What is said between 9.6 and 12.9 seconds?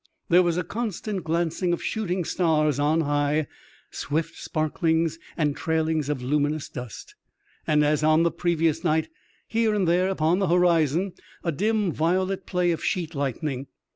and there upon the horizon a dim violet play of